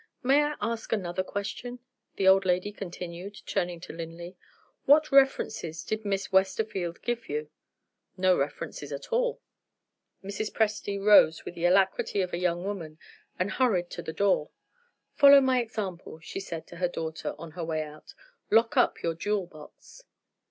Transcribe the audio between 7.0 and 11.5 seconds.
give you?" "No references at all." Mrs. Presty rose